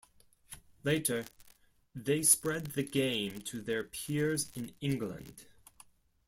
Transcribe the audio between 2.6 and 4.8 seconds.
the game to their peers in